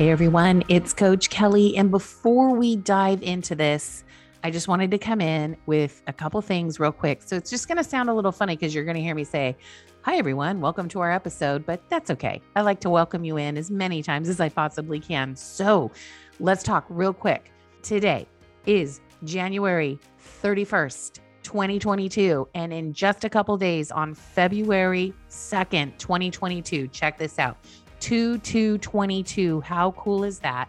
[0.00, 1.76] Hey everyone, it's Coach Kelly.
[1.76, 4.02] And before we dive into this,
[4.42, 7.20] I just wanted to come in with a couple things real quick.
[7.22, 9.24] So it's just going to sound a little funny because you're going to hear me
[9.24, 9.54] say,
[10.00, 12.40] Hi everyone, welcome to our episode, but that's okay.
[12.56, 15.36] I like to welcome you in as many times as I possibly can.
[15.36, 15.90] So
[16.38, 17.52] let's talk real quick.
[17.82, 18.26] Today
[18.64, 19.98] is January
[20.42, 21.20] 31st.
[21.42, 27.56] 2022 and in just a couple days on February 2nd 2022 check this out
[28.00, 29.60] 2222.
[29.60, 30.68] How cool is that?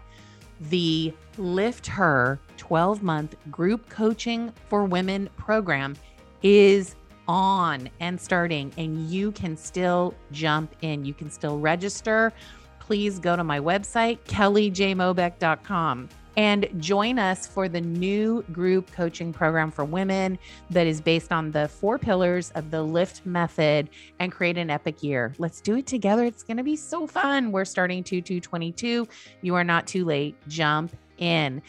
[0.70, 5.96] The Lift Her 12 month group coaching for women program
[6.44, 6.96] is
[7.28, 11.06] on and starting, and you can still jump in.
[11.06, 12.34] You can still register.
[12.80, 19.72] Please go to my website, kellyjmobeck.com and join us for the new group coaching program
[19.72, 24.58] for women that is based on the four pillars of the lift method and create
[24.58, 25.34] an epic year.
[25.38, 26.24] Let's do it together.
[26.24, 27.52] It's going to be so fun.
[27.52, 29.08] We're starting 2222.
[29.42, 30.36] You are not too late.
[30.48, 31.62] Jump in.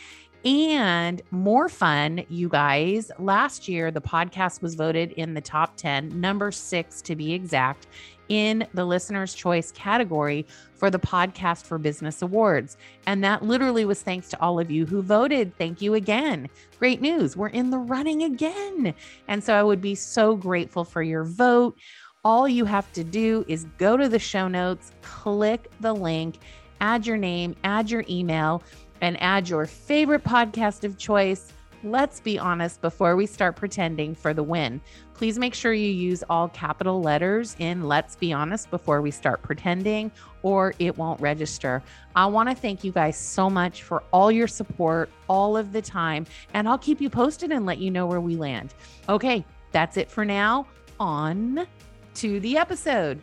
[0.44, 3.12] And more fun, you guys.
[3.18, 7.86] Last year, the podcast was voted in the top 10, number six to be exact,
[8.32, 12.78] in the listener's choice category for the Podcast for Business Awards.
[13.06, 15.54] And that literally was thanks to all of you who voted.
[15.58, 16.48] Thank you again.
[16.78, 17.36] Great news.
[17.36, 18.94] We're in the running again.
[19.28, 21.76] And so I would be so grateful for your vote.
[22.24, 26.38] All you have to do is go to the show notes, click the link,
[26.80, 28.62] add your name, add your email
[29.02, 31.52] and add your favorite podcast of choice.
[31.84, 34.80] Let's be honest before we start pretending for the win.
[35.14, 39.42] Please make sure you use all capital letters in Let's Be Honest before we start
[39.42, 40.12] pretending,
[40.44, 41.82] or it won't register.
[42.14, 45.82] I want to thank you guys so much for all your support all of the
[45.82, 48.74] time, and I'll keep you posted and let you know where we land.
[49.08, 50.68] Okay, that's it for now.
[51.00, 51.66] On
[52.14, 53.20] to the episode.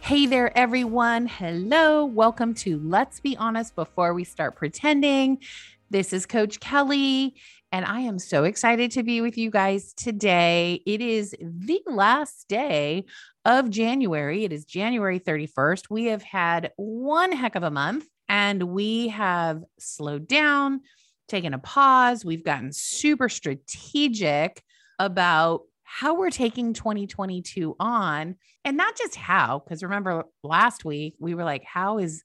[0.00, 1.26] Hey there, everyone.
[1.26, 2.06] Hello.
[2.06, 5.40] Welcome to Let's Be Honest Before We Start Pretending.
[5.90, 7.34] This is Coach Kelly,
[7.72, 10.82] and I am so excited to be with you guys today.
[10.84, 13.06] It is the last day
[13.46, 14.44] of January.
[14.44, 15.84] It is January 31st.
[15.88, 20.82] We have had one heck of a month, and we have slowed down,
[21.26, 22.22] taken a pause.
[22.22, 24.62] We've gotten super strategic
[24.98, 31.34] about how we're taking 2022 on and not just how because remember last week we
[31.34, 32.24] were like how is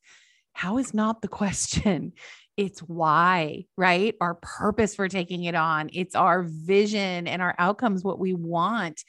[0.51, 2.11] how is not the question
[2.57, 8.03] it's why right our purpose for taking it on it's our vision and our outcomes
[8.03, 9.03] what we want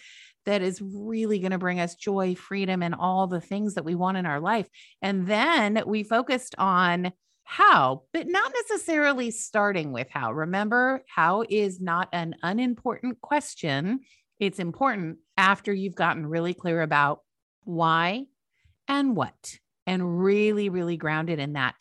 [0.46, 3.94] that is really going to bring us joy freedom and all the things that we
[3.94, 4.68] want in our life
[5.02, 7.12] and then we focused on
[7.44, 10.32] how, but not necessarily starting with how.
[10.32, 14.00] Remember, how is not an unimportant question.
[14.40, 17.20] It's important after you've gotten really clear about
[17.62, 18.24] why
[18.88, 21.74] and what, and really, really grounded in that.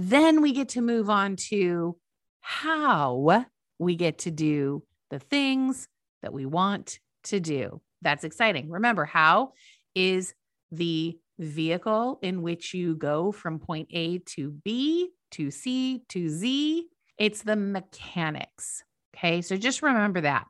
[0.00, 1.96] Then we get to move on to
[2.40, 3.46] how
[3.80, 5.88] we get to do the things
[6.22, 7.80] that we want to do.
[8.00, 8.70] That's exciting.
[8.70, 9.54] Remember, how
[9.96, 10.34] is
[10.70, 16.86] the vehicle in which you go from point A to B to C to Z.
[17.16, 18.84] It's the mechanics.
[19.14, 19.42] Okay.
[19.42, 20.46] So just remember that.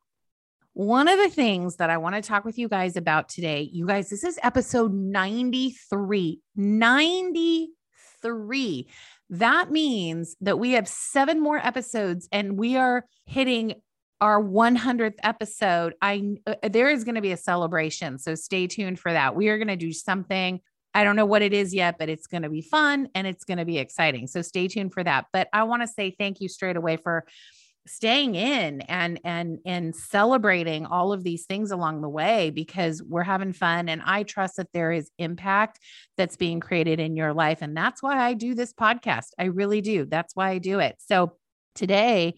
[0.74, 3.86] One of the things that I want to talk with you guys about today, you
[3.86, 6.40] guys, this is episode 93.
[6.54, 8.88] 93.
[9.30, 13.74] That means that we have seven more episodes and we are hitting
[14.20, 15.94] our 100th episode.
[16.02, 19.36] I uh, there is going to be a celebration, so stay tuned for that.
[19.36, 20.60] We are going to do something
[20.94, 23.44] I don't know what it is yet, but it's going to be fun and it's
[23.44, 24.26] going to be exciting.
[24.26, 25.26] So stay tuned for that.
[25.32, 27.24] But I want to say thank you straight away for
[27.88, 33.22] staying in and and and celebrating all of these things along the way because we're
[33.22, 35.78] having fun and I trust that there is impact
[36.16, 39.28] that's being created in your life and that's why I do this podcast.
[39.38, 40.04] I really do.
[40.04, 40.96] That's why I do it.
[40.98, 41.32] So
[41.74, 42.34] today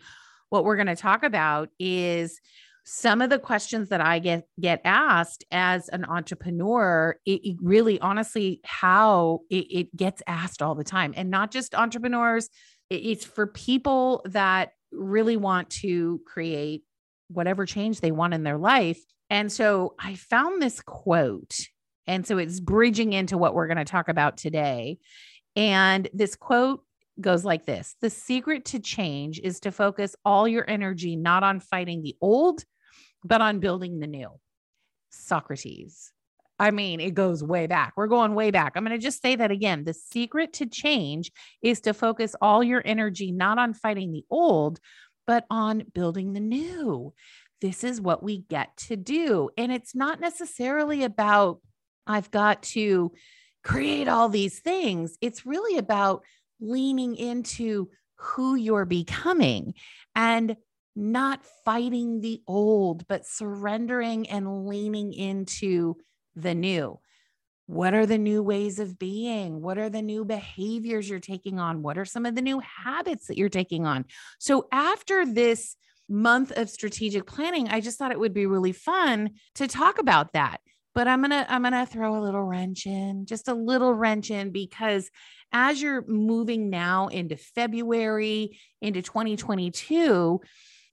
[0.50, 2.40] what we're going to talk about is
[2.84, 8.00] some of the questions that I get get asked as an entrepreneur, it, it really
[8.00, 12.48] honestly how it, it, gets asked all the time, and not just entrepreneurs.
[12.88, 16.82] It, it's for people that really want to create
[17.28, 19.00] whatever change they want in their life.
[19.28, 21.56] And so I found this quote,
[22.06, 24.98] and so it's bridging into what we're going to talk about today.
[25.54, 26.82] And this quote
[27.20, 31.60] goes like this The secret to change is to focus all your energy not on
[31.60, 32.64] fighting the old,
[33.24, 34.30] but on building the new.
[35.10, 36.12] Socrates.
[36.60, 37.94] I mean, it goes way back.
[37.96, 38.74] We're going way back.
[38.76, 39.84] I'm going to just say that again.
[39.84, 44.78] The secret to change is to focus all your energy not on fighting the old,
[45.26, 47.14] but on building the new.
[47.62, 49.48] This is what we get to do.
[49.56, 51.60] And it's not necessarily about,
[52.06, 53.12] I've got to
[53.64, 55.16] create all these things.
[55.22, 56.24] It's really about
[56.60, 59.72] leaning into who you're becoming
[60.14, 60.56] and
[60.94, 65.96] not fighting the old, but surrendering and leaning into
[66.34, 66.98] the new.
[67.66, 69.62] What are the new ways of being?
[69.62, 71.82] What are the new behaviors you're taking on?
[71.82, 74.06] What are some of the new habits that you're taking on?
[74.40, 75.76] So, after this
[76.08, 80.32] month of strategic planning, I just thought it would be really fun to talk about
[80.32, 80.60] that.
[80.96, 83.94] But I'm going to I'm going to throw a little wrench in, just a little
[83.94, 85.08] wrench in because
[85.52, 90.40] as you're moving now into February, into 2022,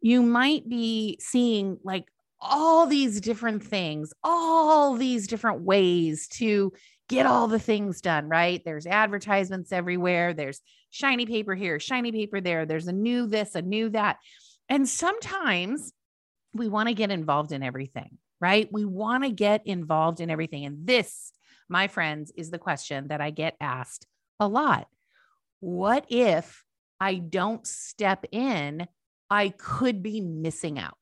[0.01, 2.05] you might be seeing like
[2.39, 6.71] all these different things, all these different ways to
[7.09, 8.61] get all the things done, right?
[8.65, 10.33] There's advertisements everywhere.
[10.33, 12.65] There's shiny paper here, shiny paper there.
[12.65, 14.17] There's a new this, a new that.
[14.69, 15.93] And sometimes
[16.53, 18.67] we want to get involved in everything, right?
[18.71, 20.65] We want to get involved in everything.
[20.65, 21.31] And this,
[21.69, 24.05] my friends, is the question that I get asked
[24.39, 24.87] a lot.
[25.59, 26.63] What if
[26.99, 28.87] I don't step in?
[29.29, 30.97] I could be missing out.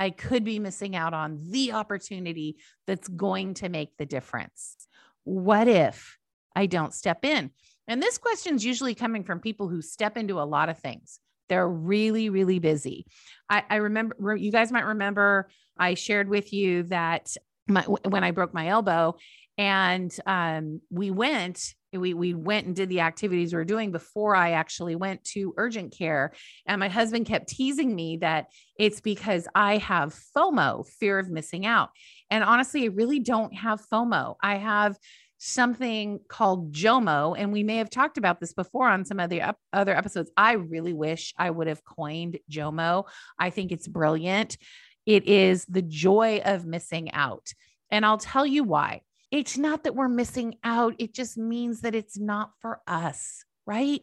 [0.00, 2.56] I could be missing out on the opportunity
[2.86, 4.76] that's going to make the difference.
[5.24, 6.18] What if
[6.54, 7.50] I don't step in?
[7.86, 11.20] And this question is usually coming from people who step into a lot of things.
[11.48, 13.06] They're really, really busy.
[13.48, 15.48] I, I remember, you guys might remember,
[15.78, 17.34] I shared with you that
[17.66, 19.16] my, when I broke my elbow
[19.56, 24.34] and um, we went we we went and did the activities we are doing before
[24.34, 26.32] I actually went to urgent care.
[26.66, 28.46] And my husband kept teasing me that
[28.78, 31.90] it's because I have FOMO, fear of missing out.
[32.30, 34.36] And honestly, I really don't have FOMO.
[34.42, 34.98] I have
[35.38, 39.54] something called JOMO, and we may have talked about this before on some of the
[39.72, 40.30] other episodes.
[40.36, 43.04] I really wish I would have coined JOMO.
[43.38, 44.58] I think it's brilliant.
[45.06, 47.52] It is the joy of missing out.
[47.90, 51.94] And I'll tell you why it's not that we're missing out, it just means that
[51.94, 54.00] it's not for us, right?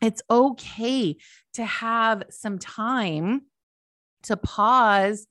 [0.00, 1.16] It's okay
[1.54, 3.42] to have some time
[4.24, 5.26] to pause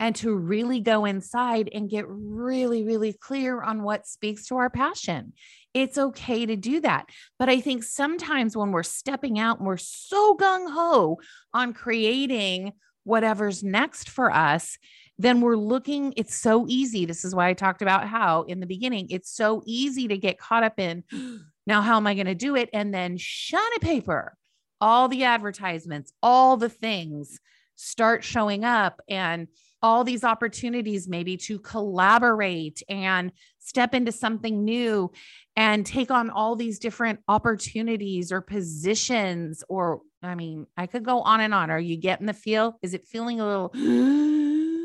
[0.00, 4.70] and to really go inside and get really, really clear on what speaks to our
[4.70, 5.32] passion.
[5.74, 7.06] It's okay to do that.
[7.38, 11.18] But I think sometimes when we're stepping out and we're so gung ho
[11.52, 12.72] on creating
[13.08, 14.78] whatever's next for us,
[15.18, 17.04] then we're looking, it's so easy.
[17.04, 20.38] This is why I talked about how in the beginning, it's so easy to get
[20.38, 21.02] caught up in
[21.66, 22.70] now, how am I going to do it?
[22.72, 24.36] And then shiny paper,
[24.80, 27.40] all the advertisements, all the things
[27.74, 29.48] start showing up and
[29.82, 35.10] all these opportunities maybe to collaborate and step into something new
[35.56, 41.20] and take on all these different opportunities or positions or i mean i could go
[41.20, 43.70] on and on are you getting the feel is it feeling a little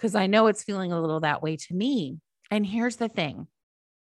[0.00, 2.18] because I know it's feeling a little that way to me.
[2.50, 3.46] And here's the thing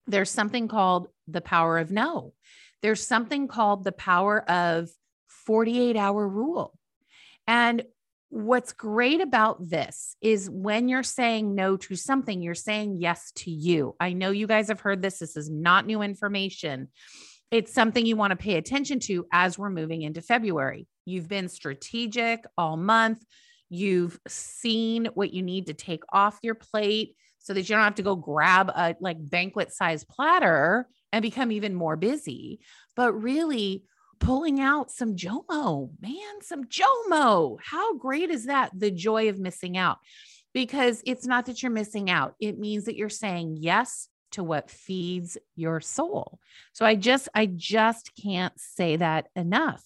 [0.07, 2.33] there's something called the power of no,
[2.81, 4.89] there's something called the power of
[5.27, 6.73] 48 hour rule.
[7.47, 7.83] And
[8.29, 13.51] what's great about this is when you're saying no to something, you're saying yes to
[13.51, 13.95] you.
[13.99, 15.19] I know you guys have heard this.
[15.19, 16.89] This is not new information.
[17.51, 20.87] It's something you want to pay attention to as we're moving into February.
[21.05, 23.23] You've been strategic all month.
[23.69, 27.95] You've seen what you need to take off your plate so that you don't have
[27.95, 32.59] to go grab a like banquet size platter and become even more busy.
[32.95, 33.83] But really,
[34.19, 37.57] pulling out some Jomo, man, some Jomo.
[37.63, 38.71] How great is that?
[38.77, 39.97] The joy of missing out.
[40.53, 44.69] Because it's not that you're missing out, it means that you're saying yes to what
[44.69, 46.39] feeds your soul.
[46.73, 49.83] So I just I just can't say that enough.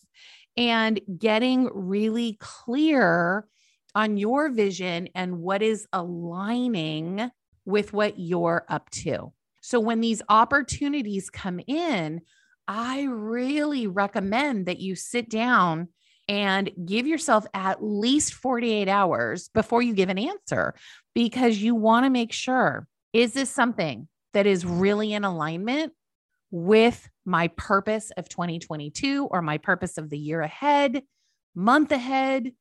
[0.55, 3.47] And getting really clear
[3.95, 7.31] on your vision and what is aligning
[7.65, 9.33] with what you're up to.
[9.61, 12.21] So when these opportunities come in,
[12.67, 15.89] I really recommend that you sit down
[16.27, 20.73] and give yourself at least 48 hours before you give an answer
[21.13, 25.93] because you want to make sure is this something that is really in alignment
[26.51, 31.03] with my purpose of 2022 or my purpose of the year ahead,
[31.55, 32.51] month ahead,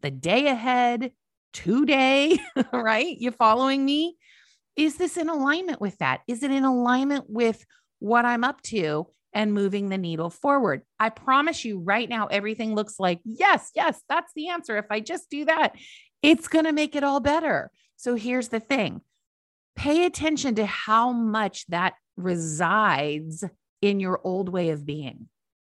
[0.00, 1.12] the day ahead,
[1.52, 2.38] today,
[2.72, 3.16] right?
[3.18, 4.16] You following me?
[4.76, 6.20] Is this in alignment with that?
[6.26, 7.64] Is it in alignment with
[7.98, 10.82] what I'm up to and moving the needle forward?
[10.98, 14.76] I promise you right now, everything looks like, yes, yes, that's the answer.
[14.76, 15.74] If I just do that,
[16.22, 17.70] it's going to make it all better.
[17.96, 19.02] So here's the thing
[19.76, 23.44] pay attention to how much that resides
[23.80, 25.28] in your old way of being,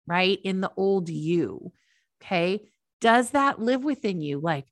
[0.05, 0.39] right?
[0.43, 1.71] In the old you.
[2.21, 2.61] Okay.
[3.01, 4.39] Does that live within you?
[4.39, 4.65] Like,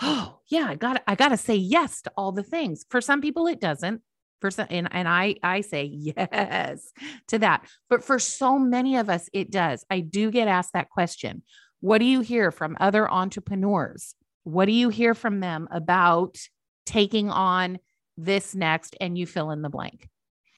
[0.00, 2.84] oh yeah, I got I got to say yes to all the things.
[2.90, 4.02] For some people, it doesn't.
[4.40, 6.92] For some, and, and I I say yes
[7.28, 7.66] to that.
[7.88, 9.84] But for so many of us, it does.
[9.90, 11.42] I do get asked that question.
[11.80, 14.14] What do you hear from other entrepreneurs?
[14.44, 16.36] What do you hear from them about
[16.86, 17.78] taking on
[18.24, 18.96] this next?
[19.00, 20.08] And you fill in the blank.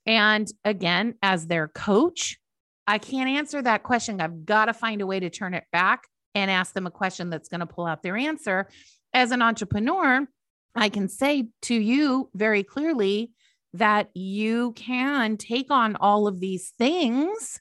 [0.07, 2.39] And again, as their coach,
[2.87, 4.21] I can't answer that question.
[4.21, 7.31] I've got to find a way to turn it back and ask them a question
[7.31, 8.69] that's going to pull out their answer.
[9.13, 10.27] As an entrepreneur,
[10.75, 13.31] I can say to you very clearly
[13.73, 17.61] that you can take on all of these things,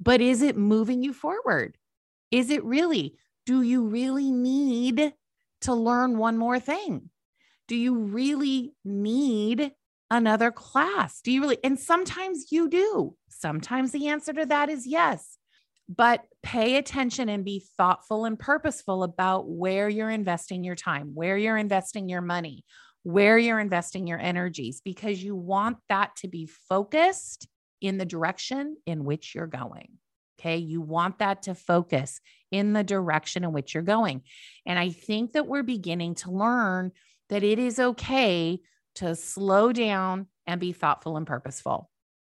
[0.00, 1.76] but is it moving you forward?
[2.30, 3.14] Is it really?
[3.46, 5.12] Do you really need
[5.62, 7.10] to learn one more thing?
[7.68, 9.72] Do you really need
[10.10, 11.20] another class?
[11.22, 11.58] Do you really?
[11.64, 13.16] And sometimes you do.
[13.28, 15.38] Sometimes the answer to that is yes.
[15.88, 21.36] But pay attention and be thoughtful and purposeful about where you're investing your time, where
[21.36, 22.64] you're investing your money,
[23.02, 27.46] where you're investing your energies, because you want that to be focused
[27.82, 29.98] in the direction in which you're going.
[30.40, 30.56] Okay.
[30.56, 34.22] You want that to focus in the direction in which you're going.
[34.66, 36.92] And I think that we're beginning to learn
[37.30, 38.60] that it is okay
[38.96, 41.90] to slow down and be thoughtful and purposeful,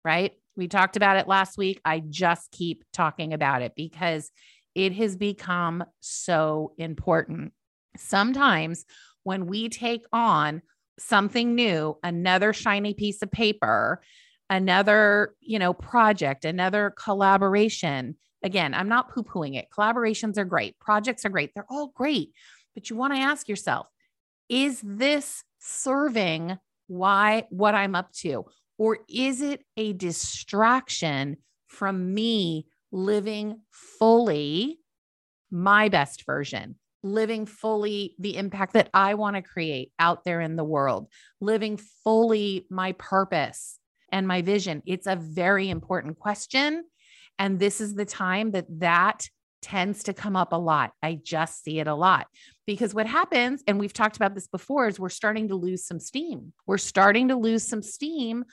[0.04, 0.34] right?
[0.56, 1.82] We talked about it last week.
[1.84, 4.32] I just keep talking about it because
[4.74, 7.54] it has become so important.
[7.98, 8.86] Sometimes
[9.24, 10.62] when we take on
[11.00, 14.02] something new, another shiny piece of paper,
[14.50, 18.16] another, you know, project, another collaboration.
[18.44, 19.68] Again, I'm not poo-pooing it.
[19.76, 20.78] Collaborations are great.
[20.80, 21.52] Projects are great.
[21.54, 22.30] They're all great.
[22.76, 23.88] But you want to ask yourself,
[24.50, 28.46] is this serving why what I'm up to?
[28.78, 31.38] Or is it a distraction
[31.68, 34.80] from me living fully
[35.52, 40.56] my best version, living fully the impact that I want to create out there in
[40.56, 41.08] the world,
[41.40, 43.80] living fully my purpose
[44.12, 44.84] and my vision?
[44.86, 46.84] It's a very important question.
[47.40, 49.28] And this is the time that that
[49.66, 50.92] tends to come up a lot.
[51.02, 52.28] I just see it a lot
[52.68, 56.00] because what happens, and we've talked about this before, is we're starting to lose some
[56.00, 56.54] steam.
[56.68, 58.46] We're starting to lose some steam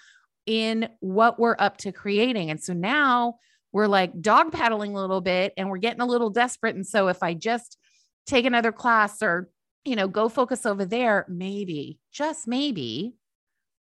[0.47, 2.51] in what we're up to creating.
[2.51, 3.35] And so now
[3.73, 6.77] we're like dog paddling a little bit and we're getting a little desperate.
[6.77, 7.77] And so if I just
[8.27, 9.51] take another class or,
[9.85, 13.17] you know, go focus over there, maybe, just maybe,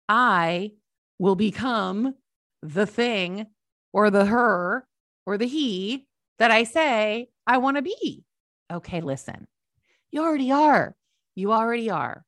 [0.07, 0.71] I
[1.19, 2.15] will become
[2.61, 3.47] the thing
[3.91, 4.87] or the her
[5.25, 6.07] or the he
[6.39, 8.23] that I say I want to be.
[8.71, 9.47] Okay, listen,
[10.11, 10.95] you already are.
[11.35, 12.25] You already are.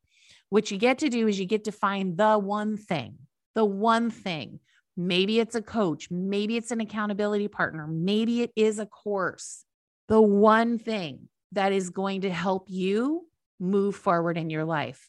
[0.50, 3.18] What you get to do is you get to find the one thing,
[3.56, 4.60] the one thing.
[4.98, 9.64] Maybe it's a coach, maybe it's an accountability partner, maybe it is a course.
[10.08, 13.28] The one thing that is going to help you
[13.60, 15.08] move forward in your life.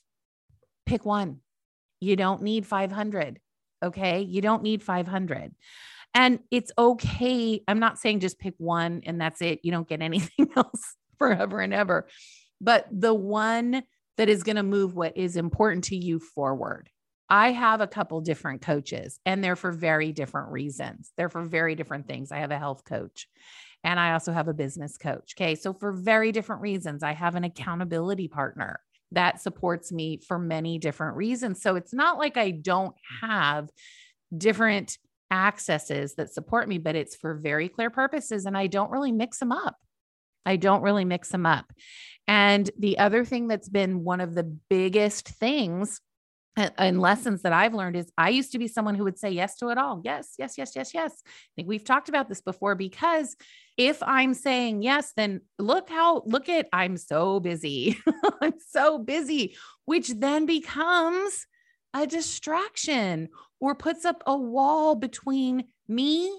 [0.87, 1.39] Pick one.
[2.01, 3.39] You don't need 500.
[3.83, 4.23] Okay.
[4.23, 5.55] You don't need 500.
[6.15, 7.63] And it's okay.
[7.69, 9.61] I'm not saying just pick one and that's it.
[9.63, 12.09] You don't get anything else forever and ever.
[12.61, 13.83] But the one
[14.17, 16.91] that is going to move what is important to you forward.
[17.31, 21.13] I have a couple different coaches and they're for very different reasons.
[21.17, 22.33] They're for very different things.
[22.33, 23.29] I have a health coach
[23.85, 25.35] and I also have a business coach.
[25.37, 25.55] Okay.
[25.55, 28.81] So, for very different reasons, I have an accountability partner
[29.13, 31.63] that supports me for many different reasons.
[31.63, 33.71] So, it's not like I don't have
[34.37, 34.99] different
[35.31, 38.47] accesses that support me, but it's for very clear purposes.
[38.47, 39.77] And I don't really mix them up.
[40.45, 41.73] I don't really mix them up.
[42.27, 46.01] And the other thing that's been one of the biggest things
[46.57, 49.57] and lessons that I've learned is I used to be someone who would say yes
[49.59, 50.01] to it all.
[50.05, 51.13] Yes, yes, yes, yes, yes.
[51.25, 53.37] I think we've talked about this before because
[53.77, 57.99] if I'm saying yes, then look how, look at, I'm so busy.
[58.43, 61.47] I'm so busy, which then becomes
[61.95, 63.29] a distraction
[63.61, 66.33] or puts up a wall between me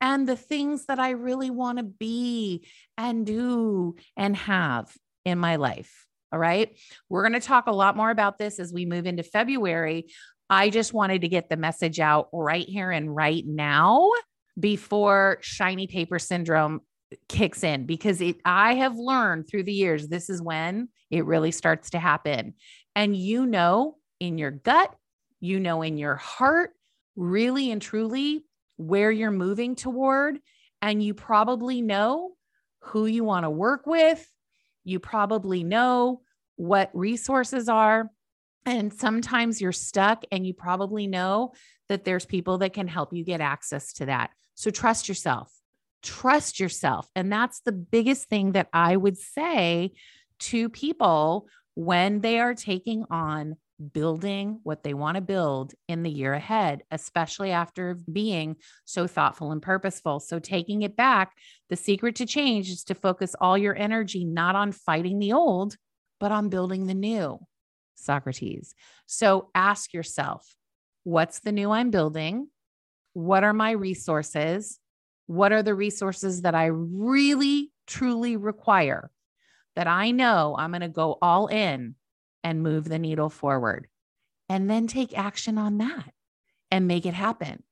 [0.00, 2.66] and the things that I really want to be
[2.98, 4.94] and do and have
[5.24, 6.06] in my life.
[6.32, 6.76] All right.
[7.08, 10.06] We're going to talk a lot more about this as we move into February.
[10.50, 14.10] I just wanted to get the message out right here and right now
[14.58, 16.80] before shiny paper syndrome
[17.28, 21.52] kicks in because it I have learned through the years this is when it really
[21.52, 22.54] starts to happen.
[22.96, 24.94] And you know in your gut,
[25.40, 26.70] you know in your heart,
[27.16, 28.44] really and truly
[28.76, 30.38] where you're moving toward
[30.82, 32.32] and you probably know
[32.80, 34.26] who you want to work with.
[34.84, 36.22] You probably know
[36.56, 38.10] what resources are.
[38.66, 41.52] And sometimes you're stuck and you probably know
[41.88, 44.30] that there's people that can help you get access to that.
[44.54, 45.52] So trust yourself.
[46.02, 47.08] Trust yourself.
[47.14, 49.92] And that's the biggest thing that I would say
[50.40, 53.56] to people when they are taking on
[53.92, 59.52] building what they want to build in the year ahead, especially after being so thoughtful
[59.52, 60.20] and purposeful.
[60.20, 61.32] So, taking it back,
[61.68, 65.76] the secret to change is to focus all your energy not on fighting the old,
[66.20, 67.38] but on building the new.
[67.94, 68.74] Socrates.
[69.06, 70.56] So, ask yourself
[71.02, 72.48] what's the new I'm building?
[73.12, 74.78] What are my resources?
[75.26, 79.10] What are the resources that I really, truly require
[79.76, 81.96] that I know I'm going to go all in
[82.44, 83.88] and move the needle forward?
[84.48, 86.12] And then take action on that
[86.70, 87.64] and make it happen.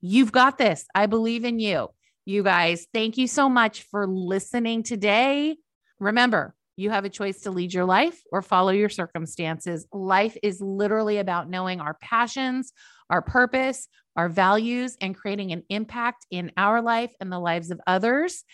[0.00, 0.86] You've got this.
[0.94, 1.88] I believe in you.
[2.26, 5.56] You guys, thank you so much for listening today.
[5.98, 9.86] Remember, you have a choice to lead your life or follow your circumstances.
[9.92, 12.72] Life is literally about knowing our passions,
[13.10, 17.80] our purpose, our values, and creating an impact in our life and the lives of
[17.86, 18.44] others.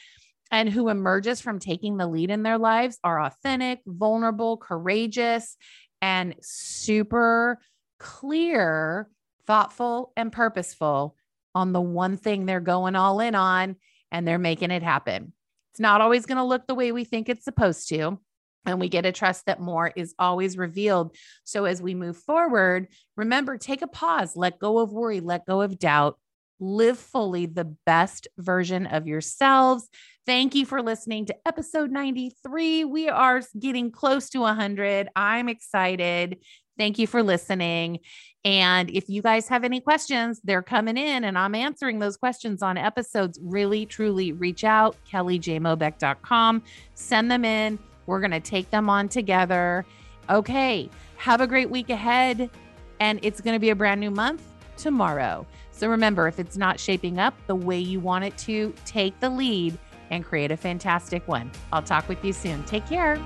[0.51, 5.57] And who emerges from taking the lead in their lives are authentic, vulnerable, courageous,
[6.01, 7.59] and super
[7.99, 9.09] clear,
[9.47, 11.17] thoughtful, and purposeful
[11.55, 13.77] on the one thing they're going all in on
[14.11, 15.33] and they're making it happen.
[15.73, 18.21] It's not always going to look the way we think it's supposed to.
[18.67, 21.17] And we get to trust that more is always revealed.
[21.45, 25.61] So as we move forward, remember, take a pause, let go of worry, let go
[25.61, 26.19] of doubt,
[26.61, 29.88] live fully the best version of yourselves.
[30.27, 32.87] Thank you for listening to episode 93.
[32.87, 35.09] We are getting close to 100.
[35.15, 36.39] I'm excited.
[36.79, 37.99] Thank you for listening.
[38.43, 42.63] And if you guys have any questions, they're coming in and I'm answering those questions
[42.63, 43.39] on episodes.
[43.43, 46.63] Really, truly reach out, kellyjmobeck.com,
[46.95, 47.79] send them in.
[48.07, 49.85] We're going to take them on together.
[50.31, 50.89] Okay.
[51.19, 52.49] Have a great week ahead.
[52.99, 54.43] And it's going to be a brand new month
[54.79, 55.47] tomorrow.
[55.71, 59.29] So remember, if it's not shaping up the way you want it to, take the
[59.29, 59.79] lead
[60.11, 61.51] and create a fantastic one.
[61.73, 62.64] I'll talk with you soon.
[62.64, 63.19] Take care.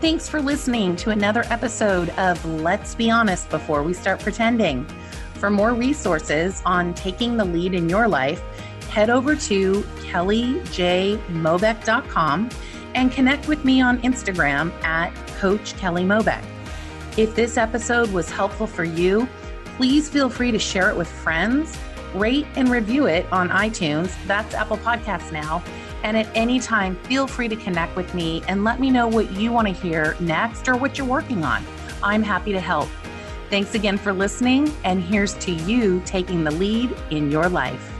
[0.00, 4.86] Thanks for listening to another episode of Let's Be Honest Before We Start Pretending.
[5.34, 8.40] For more resources on taking the lead in your life,
[8.90, 12.50] head over to kellyjmobeck.com
[12.94, 16.44] and connect with me on Instagram at Coach Kelly Mobeck.
[17.16, 19.26] If this episode was helpful for you,
[19.76, 21.76] please feel free to share it with friends,
[22.14, 24.14] rate and review it on iTunes.
[24.26, 25.62] That's Apple Podcasts now
[26.04, 29.32] and at any time, feel free to connect with me and let me know what
[29.32, 31.64] you want to hear next or what you're working on.
[32.02, 32.88] I'm happy to help.
[33.50, 37.93] Thanks again for listening, and here's to you taking the lead in your life.